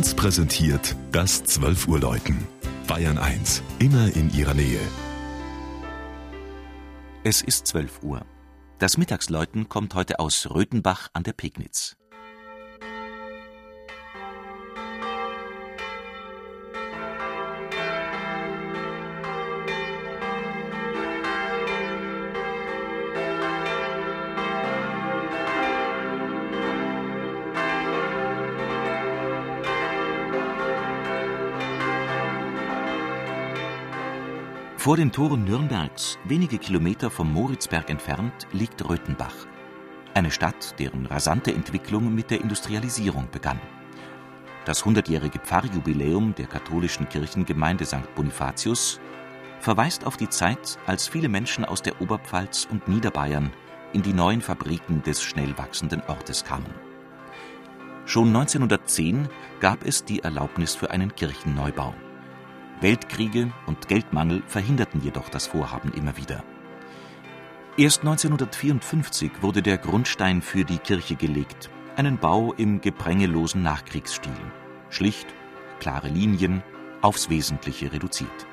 1 0.00 0.14
präsentiert 0.14 0.96
das 1.12 1.44
12 1.44 1.86
Uhr 1.86 2.00
Läuten. 2.00 2.48
Bayern 2.86 3.18
1, 3.18 3.62
immer 3.80 4.10
in 4.16 4.32
ihrer 4.32 4.54
Nähe. 4.54 4.80
Es 7.22 7.42
ist 7.42 7.66
12 7.66 8.02
Uhr. 8.02 8.24
Das 8.78 8.96
Mittagsläuten 8.96 9.68
kommt 9.68 9.94
heute 9.94 10.18
aus 10.18 10.48
Röthenbach 10.48 11.08
an 11.12 11.24
der 11.24 11.34
Pegnitz. 11.34 11.98
Vor 34.80 34.96
den 34.96 35.12
Toren 35.12 35.44
Nürnbergs, 35.44 36.18
wenige 36.24 36.56
Kilometer 36.56 37.10
vom 37.10 37.30
Moritzberg 37.34 37.90
entfernt, 37.90 38.48
liegt 38.52 38.88
Röthenbach. 38.88 39.34
Eine 40.14 40.30
Stadt, 40.30 40.74
deren 40.78 41.04
rasante 41.04 41.52
Entwicklung 41.52 42.14
mit 42.14 42.30
der 42.30 42.40
Industrialisierung 42.40 43.28
begann. 43.30 43.60
Das 44.64 44.82
hundertjährige 44.82 45.38
Pfarrjubiläum 45.38 46.34
der 46.34 46.46
katholischen 46.46 47.06
Kirchengemeinde 47.10 47.84
St. 47.84 48.14
Bonifatius 48.14 49.00
verweist 49.60 50.06
auf 50.06 50.16
die 50.16 50.30
Zeit, 50.30 50.78
als 50.86 51.06
viele 51.06 51.28
Menschen 51.28 51.66
aus 51.66 51.82
der 51.82 52.00
Oberpfalz 52.00 52.66
und 52.70 52.88
Niederbayern 52.88 53.52
in 53.92 54.00
die 54.00 54.14
neuen 54.14 54.40
Fabriken 54.40 55.02
des 55.02 55.22
schnell 55.22 55.58
wachsenden 55.58 56.00
Ortes 56.08 56.42
kamen. 56.42 56.72
Schon 58.06 58.28
1910 58.28 59.28
gab 59.60 59.84
es 59.84 60.06
die 60.06 60.20
Erlaubnis 60.20 60.74
für 60.74 60.90
einen 60.90 61.14
Kirchenneubau. 61.14 61.92
Weltkriege 62.80 63.52
und 63.66 63.88
Geldmangel 63.88 64.42
verhinderten 64.46 65.02
jedoch 65.02 65.28
das 65.28 65.46
Vorhaben 65.46 65.92
immer 65.92 66.16
wieder. 66.16 66.42
Erst 67.76 68.00
1954 68.00 69.42
wurde 69.42 69.62
der 69.62 69.78
Grundstein 69.78 70.40
für 70.42 70.64
die 70.64 70.78
Kirche 70.78 71.14
gelegt, 71.14 71.70
einen 71.96 72.18
Bau 72.18 72.52
im 72.54 72.80
geprängelosen 72.80 73.62
Nachkriegsstil. 73.62 74.32
Schlicht, 74.88 75.26
klare 75.78 76.08
Linien, 76.08 76.62
aufs 77.02 77.30
Wesentliche 77.30 77.92
reduziert. 77.92 78.46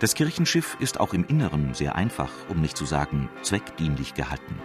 Das 0.00 0.14
Kirchenschiff 0.14 0.76
ist 0.78 1.00
auch 1.00 1.12
im 1.12 1.24
Inneren 1.26 1.74
sehr 1.74 1.96
einfach, 1.96 2.30
um 2.48 2.60
nicht 2.60 2.76
zu 2.76 2.84
sagen 2.84 3.28
zweckdienlich 3.42 4.14
gehalten. 4.14 4.60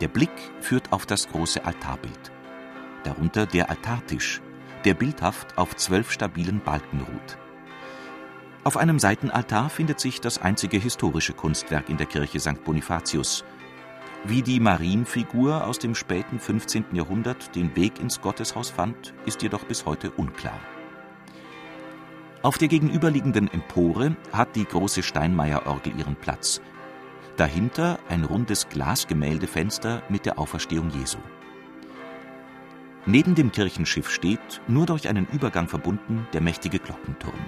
Der 0.00 0.08
Blick 0.08 0.30
führt 0.60 0.92
auf 0.92 1.06
das 1.06 1.28
große 1.28 1.64
Altarbild. 1.64 2.32
Darunter 3.04 3.46
der 3.46 3.70
Altartisch, 3.70 4.42
der 4.86 4.94
bildhaft 4.94 5.58
auf 5.58 5.76
zwölf 5.76 6.12
stabilen 6.12 6.60
Balken 6.60 7.00
ruht. 7.00 7.38
Auf 8.62 8.76
einem 8.76 8.98
Seitenaltar 8.98 9.68
findet 9.68 10.00
sich 10.00 10.20
das 10.20 10.38
einzige 10.38 10.78
historische 10.78 11.32
Kunstwerk 11.32 11.88
in 11.88 11.96
der 11.96 12.06
Kirche 12.06 12.40
St. 12.40 12.62
Bonifatius. 12.64 13.44
Wie 14.24 14.42
die 14.42 14.60
Marienfigur 14.60 15.64
aus 15.66 15.78
dem 15.78 15.94
späten 15.94 16.38
15. 16.38 16.86
Jahrhundert 16.92 17.54
den 17.54 17.74
Weg 17.76 18.00
ins 18.00 18.20
Gotteshaus 18.20 18.70
fand, 18.70 19.12
ist 19.24 19.42
jedoch 19.42 19.64
bis 19.64 19.86
heute 19.86 20.10
unklar. 20.12 20.58
Auf 22.42 22.58
der 22.58 22.68
gegenüberliegenden 22.68 23.52
Empore 23.52 24.16
hat 24.32 24.54
die 24.54 24.64
große 24.64 25.02
Steinmeierorgel 25.02 25.98
ihren 25.98 26.14
Platz. 26.14 26.60
Dahinter 27.36 27.98
ein 28.08 28.24
rundes 28.24 28.68
Glasgemäldefenster 28.68 30.02
mit 30.08 30.26
der 30.26 30.38
Auferstehung 30.38 30.90
Jesu. 30.90 31.18
Neben 33.06 33.36
dem 33.36 33.52
Kirchenschiff 33.52 34.10
steht, 34.10 34.60
nur 34.66 34.86
durch 34.86 35.08
einen 35.08 35.28
Übergang 35.32 35.68
verbunden, 35.68 36.26
der 36.32 36.40
mächtige 36.40 36.80
Glockenturm. 36.80 37.38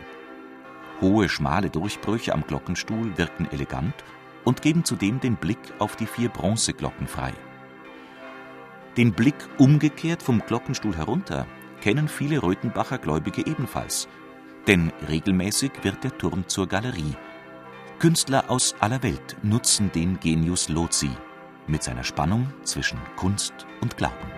Hohe, 1.00 1.28
schmale 1.28 1.68
Durchbrüche 1.68 2.32
am 2.32 2.44
Glockenstuhl 2.46 3.18
wirken 3.18 3.48
elegant 3.50 3.94
und 4.44 4.62
geben 4.62 4.84
zudem 4.84 5.18
den 5.18 5.34
Blick 5.34 5.58
auf 5.80 5.96
die 5.96 6.06
vier 6.06 6.28
Bronzeglocken 6.28 7.08
frei. 7.08 7.32
Den 8.96 9.12
Blick 9.12 9.36
umgekehrt 9.58 10.22
vom 10.22 10.40
Glockenstuhl 10.46 10.96
herunter 10.96 11.46
kennen 11.80 12.08
viele 12.08 12.42
Röthenbacher 12.42 12.98
Gläubige 12.98 13.44
ebenfalls, 13.46 14.08
denn 14.68 14.92
regelmäßig 15.08 15.72
wird 15.82 16.04
der 16.04 16.16
Turm 16.18 16.46
zur 16.46 16.68
Galerie. 16.68 17.16
Künstler 17.98 18.44
aus 18.48 18.76
aller 18.78 19.02
Welt 19.02 19.36
nutzen 19.42 19.90
den 19.92 20.20
Genius 20.20 20.68
Lozi 20.68 21.10
mit 21.66 21.82
seiner 21.82 22.04
Spannung 22.04 22.52
zwischen 22.62 22.98
Kunst 23.16 23.66
und 23.80 23.96
Glauben. 23.96 24.37